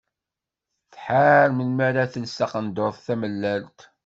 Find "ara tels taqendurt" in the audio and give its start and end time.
1.87-3.03